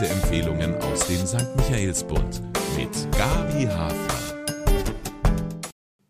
Leseempfehlungen 0.00 0.76
aus 0.76 1.08
dem 1.08 1.26
St. 1.26 1.56
Michaelsbund 1.56 2.40
mit 2.76 2.88
Gabi 3.18 3.64
Hafner. 3.64 4.36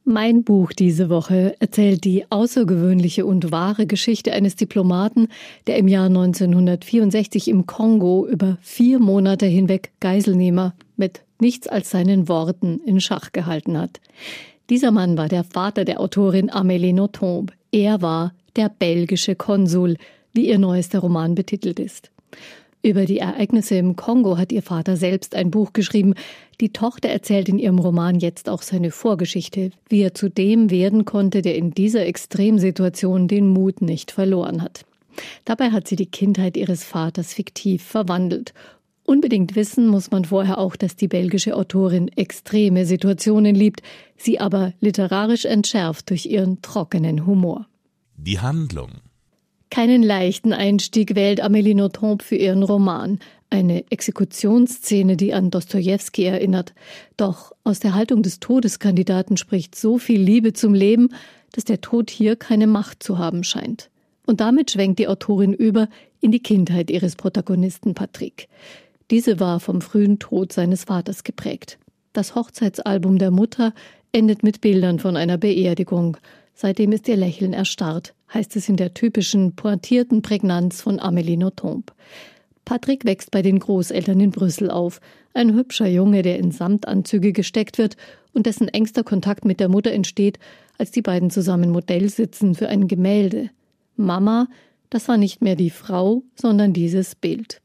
Mein 0.04 0.44
Buch 0.44 0.72
diese 0.74 1.08
Woche 1.08 1.56
erzählt 1.58 2.04
die 2.04 2.30
außergewöhnliche 2.30 3.24
und 3.24 3.50
wahre 3.50 3.86
Geschichte 3.86 4.32
eines 4.32 4.56
Diplomaten, 4.56 5.28
der 5.66 5.78
im 5.78 5.88
Jahr 5.88 6.04
1964 6.04 7.48
im 7.48 7.64
Kongo 7.64 8.26
über 8.26 8.58
vier 8.60 8.98
Monate 8.98 9.46
hinweg 9.46 9.92
Geiselnehmer 10.00 10.74
mit 10.98 11.22
nichts 11.40 11.66
als 11.66 11.88
seinen 11.88 12.28
Worten 12.28 12.80
in 12.84 13.00
Schach 13.00 13.32
gehalten 13.32 13.78
hat. 13.78 14.00
Dieser 14.68 14.90
Mann 14.90 15.16
war 15.16 15.28
der 15.28 15.44
Vater 15.44 15.86
der 15.86 16.00
Autorin 16.00 16.50
Amélie 16.50 16.92
Nothomb. 16.92 17.52
Er 17.72 18.02
war 18.02 18.34
der 18.56 18.68
belgische 18.68 19.34
Konsul, 19.34 19.96
wie 20.34 20.50
ihr 20.50 20.58
neuester 20.58 20.98
Roman 20.98 21.34
betitelt 21.34 21.80
ist. 21.80 22.10
Über 22.82 23.06
die 23.06 23.18
Ereignisse 23.18 23.76
im 23.76 23.96
Kongo 23.96 24.38
hat 24.38 24.52
ihr 24.52 24.62
Vater 24.62 24.96
selbst 24.96 25.34
ein 25.34 25.50
Buch 25.50 25.72
geschrieben. 25.72 26.14
Die 26.60 26.72
Tochter 26.72 27.08
erzählt 27.08 27.48
in 27.48 27.58
ihrem 27.58 27.78
Roman 27.78 28.20
jetzt 28.20 28.48
auch 28.48 28.62
seine 28.62 28.92
Vorgeschichte, 28.92 29.70
wie 29.88 30.00
er 30.00 30.14
zu 30.14 30.30
dem 30.30 30.70
werden 30.70 31.04
konnte, 31.04 31.42
der 31.42 31.56
in 31.56 31.72
dieser 31.72 32.06
Extremsituation 32.06 33.26
den 33.26 33.48
Mut 33.48 33.82
nicht 33.82 34.12
verloren 34.12 34.62
hat. 34.62 34.84
Dabei 35.44 35.70
hat 35.70 35.88
sie 35.88 35.96
die 35.96 36.06
Kindheit 36.06 36.56
ihres 36.56 36.84
Vaters 36.84 37.34
fiktiv 37.34 37.82
verwandelt. 37.82 38.54
Unbedingt 39.04 39.56
wissen 39.56 39.88
muss 39.88 40.10
man 40.10 40.26
vorher 40.26 40.58
auch, 40.58 40.76
dass 40.76 40.94
die 40.94 41.08
belgische 41.08 41.56
Autorin 41.56 42.08
extreme 42.08 42.84
Situationen 42.84 43.56
liebt, 43.56 43.82
sie 44.16 44.38
aber 44.38 44.74
literarisch 44.80 45.46
entschärft 45.46 46.10
durch 46.10 46.26
ihren 46.26 46.62
trockenen 46.62 47.26
Humor. 47.26 47.66
Die 48.16 48.38
Handlung 48.38 48.90
keinen 49.70 50.02
leichten 50.02 50.52
Einstieg 50.52 51.14
wählt 51.14 51.42
Amélie 51.42 51.74
Nothomb 51.74 52.22
für 52.22 52.36
ihren 52.36 52.62
Roman. 52.62 53.18
Eine 53.50 53.84
Exekutionsszene, 53.90 55.16
die 55.16 55.32
an 55.32 55.50
Dostojewski 55.50 56.24
erinnert. 56.24 56.74
Doch 57.16 57.52
aus 57.64 57.80
der 57.80 57.94
Haltung 57.94 58.22
des 58.22 58.40
Todeskandidaten 58.40 59.36
spricht 59.36 59.74
so 59.74 59.98
viel 59.98 60.20
Liebe 60.20 60.52
zum 60.52 60.74
Leben, 60.74 61.10
dass 61.52 61.64
der 61.64 61.80
Tod 61.80 62.10
hier 62.10 62.36
keine 62.36 62.66
Macht 62.66 63.02
zu 63.02 63.18
haben 63.18 63.44
scheint. 63.44 63.90
Und 64.26 64.40
damit 64.40 64.70
schwenkt 64.70 64.98
die 64.98 65.08
Autorin 65.08 65.54
über 65.54 65.88
in 66.20 66.32
die 66.32 66.42
Kindheit 66.42 66.90
ihres 66.90 67.16
Protagonisten 67.16 67.94
Patrick. 67.94 68.48
Diese 69.10 69.40
war 69.40 69.60
vom 69.60 69.80
frühen 69.80 70.18
Tod 70.18 70.52
seines 70.52 70.84
Vaters 70.84 71.24
geprägt. 71.24 71.78
Das 72.12 72.34
Hochzeitsalbum 72.34 73.18
der 73.18 73.30
Mutter 73.30 73.72
endet 74.12 74.42
mit 74.42 74.60
Bildern 74.60 74.98
von 74.98 75.16
einer 75.16 75.38
Beerdigung. 75.38 76.18
Seitdem 76.54 76.92
ist 76.92 77.08
ihr 77.08 77.16
Lächeln 77.16 77.52
erstarrt, 77.52 78.14
heißt 78.32 78.56
es 78.56 78.68
in 78.68 78.76
der 78.76 78.94
typischen 78.94 79.54
pointierten 79.56 80.22
Prägnanz 80.22 80.80
von 80.82 80.98
Amélie 80.98 81.38
Nothomb. 81.38 81.92
Patrick 82.64 83.04
wächst 83.04 83.30
bei 83.30 83.40
den 83.40 83.58
Großeltern 83.58 84.20
in 84.20 84.30
Brüssel 84.30 84.70
auf, 84.70 85.00
ein 85.32 85.54
hübscher 85.54 85.86
Junge, 85.86 86.22
der 86.22 86.38
in 86.38 86.50
Samtanzüge 86.50 87.32
gesteckt 87.32 87.78
wird 87.78 87.96
und 88.34 88.46
dessen 88.46 88.68
engster 88.68 89.04
Kontakt 89.04 89.44
mit 89.44 89.60
der 89.60 89.68
Mutter 89.68 89.92
entsteht, 89.92 90.38
als 90.76 90.90
die 90.90 91.02
beiden 91.02 91.30
zusammen 91.30 91.70
Modell 91.70 92.08
sitzen 92.08 92.54
für 92.54 92.68
ein 92.68 92.86
Gemälde. 92.86 93.50
Mama, 93.96 94.48
das 94.90 95.08
war 95.08 95.16
nicht 95.16 95.42
mehr 95.42 95.56
die 95.56 95.70
Frau, 95.70 96.22
sondern 96.34 96.72
dieses 96.72 97.14
Bild. 97.14 97.60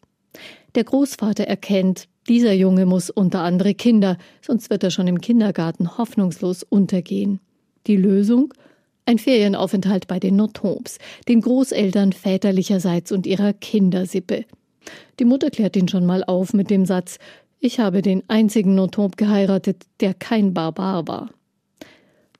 Der 0.76 0.84
Großvater 0.84 1.44
erkennt, 1.44 2.08
dieser 2.28 2.54
Junge 2.54 2.86
muss 2.86 3.10
unter 3.10 3.42
andere 3.42 3.74
Kinder, 3.74 4.18
sonst 4.42 4.70
wird 4.70 4.84
er 4.84 4.92
schon 4.92 5.08
im 5.08 5.20
Kindergarten 5.20 5.98
hoffnungslos 5.98 6.64
untergehen. 6.64 7.40
Die 7.88 7.98
Lösung? 7.98 8.54
Ein 9.06 9.20
Ferienaufenthalt 9.20 10.08
bei 10.08 10.20
den 10.20 10.38
Nothombs, 10.38 10.98
den 11.28 11.42
Großeltern 11.42 12.14
väterlicherseits 12.14 13.12
und 13.12 13.28
ihrer 13.28 13.52
Kindersippe. 13.52 14.46
Die 15.20 15.26
Mutter 15.26 15.50
klärt 15.50 15.76
ihn 15.76 15.90
schon 15.90 16.06
mal 16.06 16.24
auf 16.24 16.54
mit 16.54 16.70
dem 16.70 16.86
Satz 16.86 17.20
Ich 17.60 17.80
habe 17.80 18.02
den 18.02 18.24
einzigen 18.30 18.76
Nothomb 18.76 19.18
geheiratet, 19.18 19.84
der 20.00 20.14
kein 20.14 20.54
Barbar 20.54 21.06
war. 21.08 21.30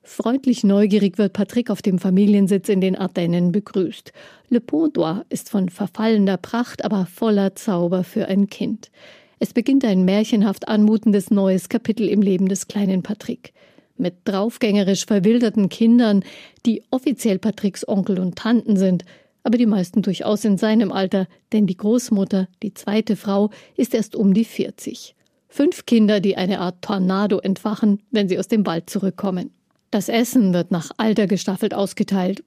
Freundlich 0.02 0.64
neugierig 0.64 1.18
wird 1.18 1.34
Patrick 1.34 1.70
auf 1.70 1.82
dem 1.82 1.98
Familiensitz 1.98 2.68
in 2.68 2.80
den 2.80 2.96
Ardennen 2.96 3.52
begrüßt. 3.52 4.12
Le 4.48 4.60
Pontois 4.60 5.22
ist 5.28 5.50
von 5.50 5.68
verfallener 5.68 6.36
Pracht, 6.38 6.84
aber 6.84 7.06
voller 7.06 7.54
Zauber 7.56 8.04
für 8.04 8.28
ein 8.28 8.48
Kind. 8.48 8.90
Es 9.38 9.52
beginnt 9.52 9.84
ein 9.84 10.04
märchenhaft 10.04 10.68
anmutendes 10.68 11.30
neues 11.30 11.68
Kapitel 11.68 12.08
im 12.08 12.22
Leben 12.22 12.48
des 12.48 12.68
kleinen 12.68 13.02
Patrick 13.02 13.52
mit 13.96 14.14
draufgängerisch 14.24 15.06
verwilderten 15.06 15.68
Kindern, 15.68 16.24
die 16.66 16.82
offiziell 16.90 17.38
Patricks 17.38 17.86
Onkel 17.86 18.18
und 18.18 18.36
Tanten 18.36 18.76
sind, 18.76 19.04
aber 19.42 19.58
die 19.58 19.66
meisten 19.66 20.02
durchaus 20.02 20.44
in 20.44 20.56
seinem 20.56 20.90
Alter, 20.90 21.26
denn 21.52 21.66
die 21.66 21.76
Großmutter, 21.76 22.48
die 22.62 22.74
zweite 22.74 23.14
Frau, 23.14 23.50
ist 23.76 23.94
erst 23.94 24.16
um 24.16 24.34
die 24.34 24.44
40. 24.44 25.14
Fünf 25.48 25.86
Kinder, 25.86 26.18
die 26.18 26.36
eine 26.36 26.60
Art 26.60 26.82
Tornado 26.82 27.38
entfachen, 27.38 28.02
wenn 28.10 28.28
sie 28.28 28.38
aus 28.38 28.48
dem 28.48 28.66
Wald 28.66 28.90
zurückkommen. 28.90 29.50
Das 29.90 30.08
Essen 30.08 30.52
wird 30.52 30.72
nach 30.72 30.90
Alter 30.96 31.28
gestaffelt 31.28 31.74
ausgeteilt. 31.74 32.42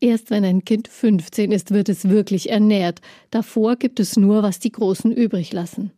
Erst 0.00 0.30
wenn 0.30 0.44
ein 0.44 0.64
Kind 0.64 0.88
15 0.88 1.52
ist, 1.52 1.70
wird 1.70 1.88
es 1.88 2.08
wirklich 2.08 2.50
ernährt. 2.50 3.00
Davor 3.30 3.76
gibt 3.76 4.00
es 4.00 4.16
nur, 4.16 4.42
was 4.42 4.58
die 4.58 4.72
Großen 4.72 5.12
übrig 5.12 5.52
lassen. 5.52 5.92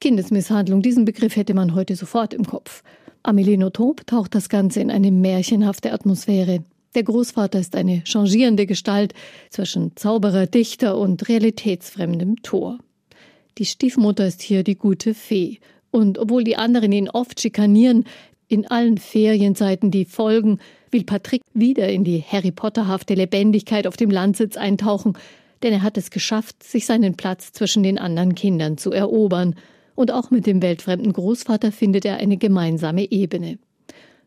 Kindesmisshandlung, 0.00 0.82
diesen 0.82 1.04
Begriff 1.04 1.36
hätte 1.36 1.54
man 1.54 1.74
heute 1.74 1.94
sofort 1.94 2.32
im 2.32 2.46
Kopf. 2.46 2.82
Amélie 3.28 3.58
Nothomb 3.58 4.06
taucht 4.06 4.34
das 4.34 4.48
Ganze 4.48 4.80
in 4.80 4.90
eine 4.90 5.12
märchenhafte 5.12 5.92
Atmosphäre. 5.92 6.64
Der 6.94 7.02
Großvater 7.02 7.60
ist 7.60 7.76
eine 7.76 8.00
changierende 8.06 8.64
Gestalt 8.64 9.12
zwischen 9.50 9.94
Zauberer, 9.96 10.46
Dichter 10.46 10.96
und 10.96 11.28
realitätsfremdem 11.28 12.36
Tor. 12.42 12.78
Die 13.58 13.66
Stiefmutter 13.66 14.26
ist 14.26 14.40
hier 14.40 14.64
die 14.64 14.76
gute 14.76 15.12
Fee. 15.12 15.58
Und 15.90 16.18
obwohl 16.18 16.42
die 16.42 16.56
anderen 16.56 16.90
ihn 16.90 17.10
oft 17.10 17.38
schikanieren, 17.38 18.04
in 18.48 18.66
allen 18.66 18.96
Ferienzeiten, 18.96 19.90
die 19.90 20.06
folgen, 20.06 20.58
will 20.90 21.04
Patrick 21.04 21.42
wieder 21.52 21.90
in 21.90 22.04
die 22.04 22.22
Harry 22.22 22.50
Potterhafte 22.50 23.12
Lebendigkeit 23.12 23.86
auf 23.86 23.98
dem 23.98 24.10
Landsitz 24.10 24.56
eintauchen, 24.56 25.18
denn 25.62 25.74
er 25.74 25.82
hat 25.82 25.98
es 25.98 26.10
geschafft, 26.10 26.62
sich 26.62 26.86
seinen 26.86 27.14
Platz 27.14 27.52
zwischen 27.52 27.82
den 27.82 27.98
anderen 27.98 28.34
Kindern 28.34 28.78
zu 28.78 28.90
erobern– 28.90 29.54
und 29.98 30.12
auch 30.12 30.30
mit 30.30 30.46
dem 30.46 30.62
weltfremden 30.62 31.12
Großvater 31.12 31.72
findet 31.72 32.04
er 32.04 32.18
eine 32.18 32.36
gemeinsame 32.36 33.10
Ebene. 33.10 33.58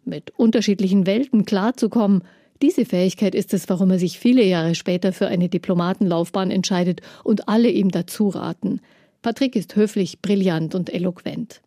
Mit 0.04 0.38
unterschiedlichen 0.38 1.06
Welten 1.06 1.46
klarzukommen, 1.46 2.24
diese 2.62 2.84
Fähigkeit 2.84 3.34
ist 3.34 3.54
es, 3.54 3.70
warum 3.70 3.90
er 3.92 3.98
sich 3.98 4.20
viele 4.20 4.44
Jahre 4.44 4.76
später 4.76 5.14
für 5.14 5.28
eine 5.28 5.48
Diplomatenlaufbahn 5.48 6.52
entscheidet 6.52 7.00
und 7.24 7.48
alle 7.48 7.70
ihm 7.70 7.90
dazu 7.90 8.28
raten. 8.28 8.82
Patrick 9.22 9.56
ist 9.56 9.78
höflich, 9.78 10.22
brillant 10.22 10.76
und 10.76 10.94
eloquent. 10.94 11.62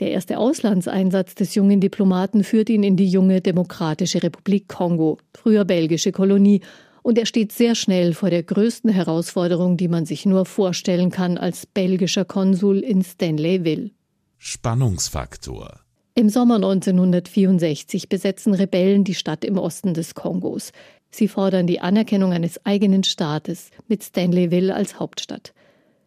Der 0.00 0.10
erste 0.10 0.38
Auslandseinsatz 0.38 1.36
des 1.36 1.54
jungen 1.54 1.78
Diplomaten 1.78 2.42
führt 2.42 2.70
ihn 2.70 2.82
in 2.82 2.96
die 2.96 3.08
junge 3.08 3.40
Demokratische 3.40 4.20
Republik 4.20 4.66
Kongo, 4.66 5.18
früher 5.32 5.64
belgische 5.64 6.10
Kolonie, 6.10 6.60
und 7.02 7.18
er 7.18 7.26
steht 7.26 7.52
sehr 7.52 7.74
schnell 7.74 8.14
vor 8.14 8.30
der 8.30 8.42
größten 8.42 8.90
Herausforderung, 8.90 9.76
die 9.76 9.88
man 9.88 10.06
sich 10.06 10.24
nur 10.24 10.46
vorstellen 10.46 11.10
kann 11.10 11.36
als 11.36 11.66
belgischer 11.66 12.24
Konsul 12.24 12.78
in 12.78 13.02
Stanleyville. 13.02 13.90
Spannungsfaktor. 14.38 15.80
Im 16.14 16.28
Sommer 16.28 16.56
1964 16.56 18.08
besetzen 18.08 18.54
Rebellen 18.54 19.04
die 19.04 19.14
Stadt 19.14 19.44
im 19.44 19.56
Osten 19.56 19.94
des 19.94 20.14
Kongos. 20.14 20.72
Sie 21.10 21.28
fordern 21.28 21.66
die 21.66 21.80
Anerkennung 21.80 22.32
eines 22.32 22.64
eigenen 22.66 23.04
Staates 23.04 23.70
mit 23.88 24.02
Stanleyville 24.02 24.74
als 24.74 24.98
Hauptstadt. 24.98 25.54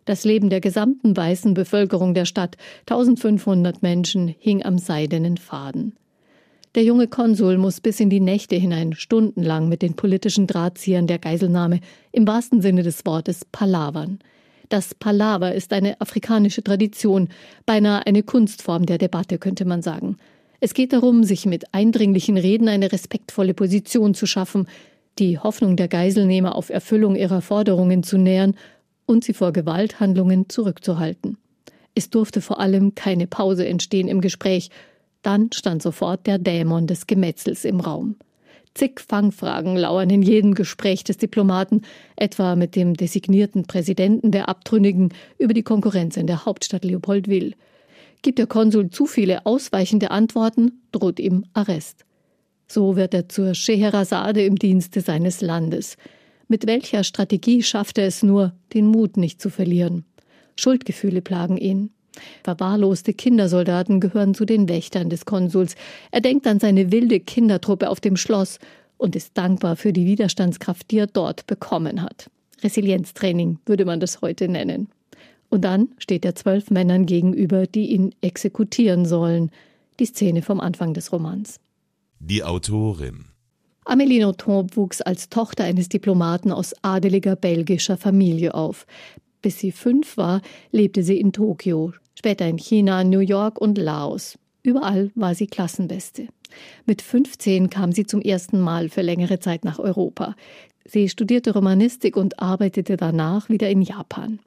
Das 0.06 0.23
Leben 0.23 0.51
der 0.51 0.62
gesamten 0.62 1.17
weißen 1.17 1.56
Bevölkerung 1.56 2.13
der 2.13 2.25
Stadt, 2.25 2.57
1500 2.81 3.81
Menschen, 3.81 4.27
hing 4.27 4.63
am 4.63 4.77
seidenen 4.77 5.38
Faden. 5.38 5.95
Der 6.75 6.84
junge 6.84 7.08
Konsul 7.08 7.58
muss 7.58 7.80
bis 7.80 8.02
in 8.02 8.09
die 8.09 8.19
Nächte 8.19 8.58
hinein 8.58 8.91
stundenlang 8.91 9.69
mit 9.69 9.81
den 9.81 9.94
politischen 9.94 10.45
Drahtziehern 10.45 11.07
der 11.07 11.19
Geiselnahme 11.19 11.80
im 12.12 12.27
wahrsten 12.27 12.62
Sinne 12.62 12.83
des 12.83 13.06
Wortes 13.06 13.45
palavern. 13.45 14.19
Das 14.68 14.94
Palaver 14.94 15.56
ist 15.56 15.72
eine 15.72 16.01
afrikanische 16.01 16.63
Tradition, 16.63 17.30
beinahe 17.66 18.06
eine 18.06 18.24
Kunstform 18.24 18.86
der 18.86 18.98
Debatte, 18.98 19.38
könnte 19.38 19.63
man 19.63 19.81
sagen. 19.81 20.18
Es 20.60 20.74
geht 20.74 20.92
darum, 20.92 21.24
sich 21.24 21.45
mit 21.45 21.74
eindringlichen 21.74 22.36
Reden 22.36 22.68
eine 22.68 22.92
respektvolle 22.92 23.54
Position 23.54 24.13
zu 24.13 24.25
schaffen, 24.25 24.68
die 25.18 25.39
Hoffnung 25.39 25.77
der 25.77 25.88
Geiselnehmer 25.88 26.56
auf 26.56 26.69
Erfüllung 26.69 27.16
ihrer 27.16 27.42
Forderungen 27.42 28.04
zu 28.04 28.18
nähern 28.18 28.54
und 29.06 29.24
sie 29.24 29.33
vor 29.33 29.54
Gewalthandlungen 29.54 30.50
zurückzuhalten. 30.50 31.38
Es 31.94 32.10
durfte 32.10 32.42
vor 32.42 32.60
allem 32.60 32.95
keine 32.95 33.27
Pause 33.27 33.66
entstehen 33.66 34.10
im 34.10 34.19
Gespräch, 34.19 34.72
dann 35.25 35.50
stand 35.54 35.81
sofort 35.81 36.27
der 36.27 36.38
Dämon 36.38 36.88
des 36.88 37.07
Gemetzels 37.07 37.66
im 37.66 37.80
Raum. 37.80 38.16
Zig 38.75 39.00
Fangfragen 39.00 39.77
lauern 39.77 40.10
in 40.10 40.22
jedem 40.22 40.54
Gespräch 40.54 41.04
des 41.04 41.18
Diplomaten, 41.18 41.81
etwa 42.18 42.56
mit 42.56 42.75
dem 42.75 42.94
designierten 42.94 43.66
Präsidenten 43.66 44.31
der 44.31 44.50
Abtrünnigen 44.50 45.13
über 45.38 45.54
die 45.54 45.63
Konkurrenz 45.63 46.18
in 46.18 46.27
der 46.27 46.45
Hauptstadt 46.45 46.83
Leopoldville. 46.83 47.54
Gibt 48.22 48.38
der 48.38 48.48
Konsul 48.48 48.89
zu 48.89 49.06
viele 49.06 49.45
ausweichende 49.45 50.12
Antworten, 50.12 50.81
droht 50.92 51.19
ihm 51.19 51.45
Arrest. 51.54 52.06
So 52.68 52.95
wird 52.95 53.13
er 53.13 53.30
zur 53.30 53.54
Scheherazade 53.54 54.44
im 54.44 54.57
Dienste 54.57 55.01
seines 55.01 55.42
Landes. 55.42 55.95
Mit 56.48 56.68
welcher 56.68 57.04
Strategie 57.04 57.63
schafft 57.63 57.98
er 57.98 58.07
es 58.07 58.24
nur, 58.24 58.54
den 58.74 58.88
Mut 58.88 59.18
nicht 59.18 59.42
zu 59.42 59.50
verlieren? 59.50 60.06
Schuldgefühle 60.57 61.22
plagen 61.22 61.57
ihn. 61.57 61.94
Verwahrloste 62.44 63.13
Kindersoldaten 63.13 64.00
gehören 64.00 64.33
zu 64.33 64.45
den 64.45 64.69
Wächtern 64.69 65.09
des 65.09 65.25
Konsuls. 65.25 65.75
Er 66.12 66.21
denkt 66.21 66.47
an 66.47 66.59
seine 66.59 66.91
wilde 66.91 67.19
Kindertruppe 67.19 67.89
auf 67.89 68.00
dem 68.00 68.17
Schloss 68.17 68.59
und 68.97 69.15
ist 69.15 69.38
dankbar 69.38 69.75
für 69.75 69.94
die 69.94 70.06
Widerstandskraft, 70.06 70.91
die 70.91 71.00
er 71.00 71.07
dort 71.07 71.47
bekommen 71.47 72.01
hat. 72.01 72.29
Resilienztraining 72.63 73.59
würde 73.65 73.85
man 73.85 74.00
das 74.00 74.21
heute 74.21 74.47
nennen. 74.47 74.88
Und 75.50 75.62
dann 75.63 75.89
steht 75.97 76.25
er 76.25 76.35
zwölf 76.35 76.71
Männern 76.71 77.06
gegenüber, 77.06 77.67
die 77.67 77.91
ihn 77.91 78.13
exekutieren 78.21 79.06
sollen. 79.06 79.51
Die 80.00 80.06
Szene 80.06 80.41
vom 80.41 80.59
Anfang 80.59 80.94
des 80.94 81.12
Romans. 81.12 81.59
Die 82.19 82.44
Autorin. 82.44 83.25
Amélie 83.85 84.21
Nothomb 84.21 84.75
wuchs 84.75 85.01
als 85.01 85.29
Tochter 85.29 85.63
eines 85.63 85.89
Diplomaten 85.89 86.51
aus 86.51 86.73
adeliger 86.81 87.35
belgischer 87.35 87.97
Familie 87.97 88.56
auf. 88.56 88.88
Bis 89.41 89.59
sie 89.59 89.71
fünf 89.71 90.17
war, 90.17 90.41
lebte 90.71 91.03
sie 91.03 91.19
in 91.19 91.31
Tokio, 91.31 91.94
später 92.25 92.48
in 92.48 92.57
China, 92.57 93.04
New 93.04 93.19
York 93.19 93.62
und 93.62 93.77
Laos. 93.77 94.39
Überall 94.63 95.12
war 95.13 95.36
sie 95.36 95.45
Klassenbeste. 95.45 96.27
Mit 96.88 97.04
15 97.04 97.69
kam 97.69 97.92
sie 97.92 98.07
zum 98.07 98.19
ersten 98.19 98.60
Mal 98.60 98.89
für 98.89 99.04
längere 99.04 99.38
Zeit 99.38 99.63
nach 99.63 99.77
Europa. 99.77 100.36
Sie 100.86 101.07
studierte 101.07 101.54
Romanistik 101.54 102.18
und 102.18 102.39
arbeitete 102.39 102.98
danach 102.98 103.48
wieder 103.50 103.69
in 103.69 103.83
Japan. 103.83 104.39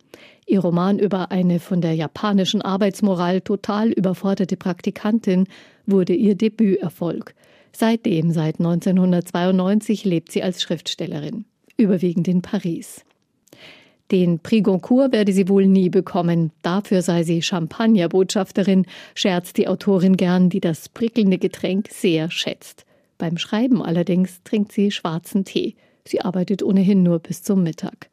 Ihr 0.44 0.58
Roman 0.58 0.98
über 0.98 1.30
eine 1.30 1.60
von 1.60 1.80
der 1.80 1.94
japanischen 1.94 2.62
Arbeitsmoral 2.62 3.42
total 3.42 3.92
überforderte 3.92 4.56
Praktikantin 4.56 5.46
wurde 5.86 6.14
ihr 6.14 6.34
Debüterfolg. 6.34 7.32
Seitdem, 7.70 8.32
seit 8.32 8.58
1992, 8.58 10.04
lebt 10.04 10.32
sie 10.32 10.42
als 10.42 10.62
Schriftstellerin, 10.62 11.44
überwiegend 11.76 12.26
in 12.26 12.42
Paris. 12.42 13.04
Den 14.10 14.38
Prix 14.38 14.64
Goncourt 14.64 15.12
werde 15.12 15.32
sie 15.32 15.48
wohl 15.48 15.66
nie 15.66 15.90
bekommen. 15.90 16.50
Dafür 16.62 17.02
sei 17.02 17.24
sie 17.24 17.42
Champagnerbotschafterin, 17.42 18.86
scherzt 19.14 19.58
die 19.58 19.68
Autorin 19.68 20.16
gern, 20.16 20.48
die 20.48 20.60
das 20.60 20.88
prickelnde 20.88 21.38
Getränk 21.38 21.88
sehr 21.90 22.30
schätzt. 22.30 22.86
Beim 23.18 23.36
Schreiben 23.36 23.82
allerdings 23.82 24.42
trinkt 24.44 24.72
sie 24.72 24.90
schwarzen 24.90 25.44
Tee. 25.44 25.74
Sie 26.06 26.22
arbeitet 26.22 26.62
ohnehin 26.62 27.02
nur 27.02 27.18
bis 27.18 27.42
zum 27.42 27.62
Mittag. 27.62 28.08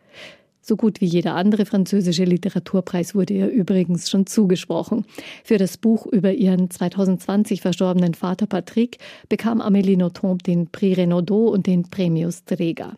So 0.60 0.76
gut 0.76 1.00
wie 1.00 1.06
jeder 1.06 1.36
andere 1.36 1.68
französische 1.68 2.24
Literaturpreis 2.24 3.14
wurde 3.14 3.36
ihr 3.36 3.48
übrigens 3.50 4.10
schon 4.10 4.26
zugesprochen. 4.26 5.06
Für 5.44 5.60
das 5.60 5.78
Buch 5.78 6.08
über 6.08 6.34
ihren 6.34 6.72
2020 6.72 7.62
verstorbenen 7.62 8.16
Vater 8.16 8.48
Patrick 8.48 8.98
bekam 9.30 9.62
Amélie 9.62 9.96
Nothomb 9.96 10.42
den 10.42 10.68
Prix 10.68 10.98
Renaudot 10.98 11.54
und 11.54 11.68
den 11.68 11.84
Premius 11.84 12.46
Träger. 12.46 12.98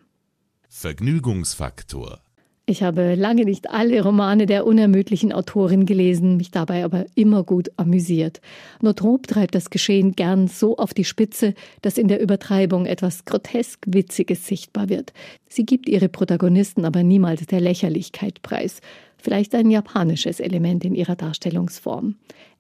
Vergnügungsfaktor 0.70 2.22
ich 2.69 2.84
habe 2.84 3.16
lange 3.16 3.46
nicht 3.46 3.69
alle 3.69 4.04
Romane 4.04 4.46
der 4.46 4.68
unermüdlichen 4.68 5.31
Autorin 5.31 5.86
gelesen, 5.86 6.36
mich 6.36 6.52
dabei 6.52 6.84
aber 6.84 7.06
immer 7.16 7.44
gut 7.44 7.69
amüsiert. 7.78 8.42
Notrop 8.81 9.25
treibt 9.25 9.56
das 9.56 9.69
Geschehen 9.69 10.18
gern 10.18 10.50
so 10.50 10.75
auf 10.75 10.94
die 10.94 11.06
Spitze, 11.06 11.54
dass 11.81 11.98
in 11.98 12.10
der 12.10 12.19
Übertreibung 12.19 12.86
etwas 12.86 13.24
grotesk 13.24 13.86
Witziges 13.88 14.46
sichtbar 14.46 14.90
wird. 14.90 15.14
Sie 15.48 15.66
gibt 15.66 15.88
ihre 15.88 16.10
Protagonisten 16.10 16.84
aber 16.84 17.04
niemals 17.04 17.48
der 17.48 17.62
Lächerlichkeit 17.62 18.42
preis. 18.42 18.81
Vielleicht 19.18 19.56
ein 19.56 19.72
japanisches 19.72 20.42
Element 20.42 20.84
in 20.84 20.94
ihrer 20.94 21.16
Darstellungsform. 21.16 22.16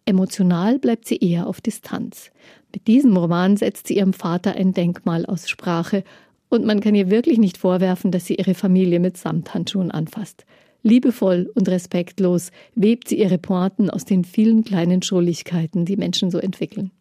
Emotional 0.05 0.79
bleibt 0.79 1.05
sie 1.05 1.17
eher 1.17 1.47
auf 1.47 1.59
Distanz. 1.59 2.31
Mit 2.73 2.87
diesem 2.87 3.17
Roman 3.17 3.57
setzt 3.57 3.87
sie 3.87 3.97
ihrem 3.97 4.13
Vater 4.13 4.55
ein 4.55 4.71
Denkmal 4.71 5.25
aus 5.25 5.49
Sprache 5.49 6.05
und 6.49 6.65
man 6.65 6.79
kann 6.79 6.95
ihr 6.95 7.09
wirklich 7.09 7.37
nicht 7.37 7.57
vorwerfen, 7.57 8.11
dass 8.11 8.25
sie 8.25 8.35
ihre 8.35 8.53
Familie 8.53 8.99
mit 8.99 9.17
Samthandschuhen 9.17 9.91
anfasst. 9.91 10.45
Liebevoll 10.83 11.51
und 11.55 11.67
respektlos 11.67 12.51
webt 12.75 13.09
sie 13.09 13.19
ihre 13.19 13.37
Pointen 13.37 13.89
aus 13.89 14.05
den 14.05 14.23
vielen 14.23 14.63
kleinen 14.63 15.01
Schrulligkeiten, 15.01 15.85
die 15.85 15.97
Menschen 15.97 16.31
so 16.31 16.37
entwickeln. 16.37 16.91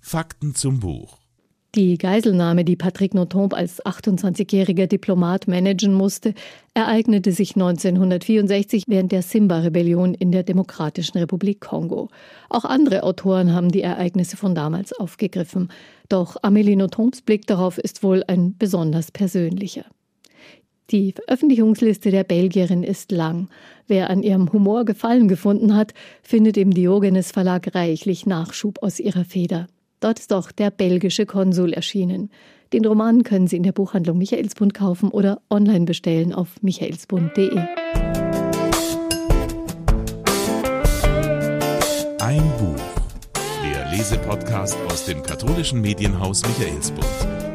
Fakten 0.00 0.54
zum 0.54 0.80
Buch. 0.80 1.21
Die 1.74 1.96
Geiselnahme, 1.96 2.66
die 2.66 2.76
Patrick 2.76 3.14
Nothomb 3.14 3.54
als 3.54 3.82
28-jähriger 3.82 4.86
Diplomat 4.86 5.48
managen 5.48 5.94
musste, 5.94 6.34
ereignete 6.74 7.32
sich 7.32 7.56
1964 7.56 8.84
während 8.88 9.10
der 9.10 9.22
Simba-Rebellion 9.22 10.12
in 10.12 10.32
der 10.32 10.42
Demokratischen 10.42 11.16
Republik 11.16 11.62
Kongo. 11.62 12.10
Auch 12.50 12.66
andere 12.66 13.04
Autoren 13.04 13.54
haben 13.54 13.70
die 13.70 13.80
Ereignisse 13.80 14.36
von 14.36 14.54
damals 14.54 14.92
aufgegriffen. 14.92 15.70
Doch 16.10 16.36
Amélie 16.42 16.76
Nothombs 16.76 17.22
Blick 17.22 17.46
darauf 17.46 17.78
ist 17.78 18.02
wohl 18.02 18.22
ein 18.26 18.54
besonders 18.58 19.10
persönlicher. 19.10 19.86
Die 20.90 21.12
Veröffentlichungsliste 21.12 22.10
der 22.10 22.24
Belgierin 22.24 22.82
ist 22.82 23.10
lang. 23.12 23.48
Wer 23.86 24.10
an 24.10 24.22
ihrem 24.22 24.52
Humor 24.52 24.84
Gefallen 24.84 25.26
gefunden 25.26 25.74
hat, 25.74 25.94
findet 26.22 26.58
im 26.58 26.74
Diogenes 26.74 27.32
Verlag 27.32 27.74
reichlich 27.74 28.26
Nachschub 28.26 28.82
aus 28.82 29.00
ihrer 29.00 29.24
Feder. 29.24 29.68
Dort 30.02 30.18
ist 30.18 30.32
auch 30.32 30.50
der 30.50 30.72
belgische 30.72 31.26
Konsul 31.26 31.72
erschienen. 31.72 32.28
Den 32.72 32.84
Roman 32.84 33.22
können 33.22 33.46
Sie 33.46 33.56
in 33.56 33.62
der 33.62 33.70
Buchhandlung 33.70 34.18
Michaelsbund 34.18 34.74
kaufen 34.74 35.10
oder 35.10 35.40
online 35.48 35.84
bestellen 35.84 36.32
auf 36.32 36.60
michaelsbund.de. 36.60 37.56
Ein 42.18 42.42
Buch. 42.58 42.82
Der 43.62 43.92
Lesepodcast 43.92 44.76
aus 44.88 45.06
dem 45.06 45.22
katholischen 45.22 45.80
Medienhaus 45.80 46.42
Michaelsbund. 46.42 47.51